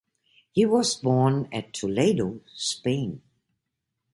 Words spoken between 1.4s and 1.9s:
at